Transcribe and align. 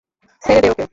ছেঁড়ে 0.41 0.61
দে 0.61 0.67
ওকে! 0.71 0.85